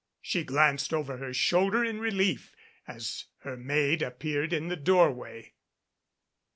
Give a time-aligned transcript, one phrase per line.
[0.19, 2.55] She glanced over her shoulder in relief
[2.87, 5.53] as her maid ap peared in the doorway.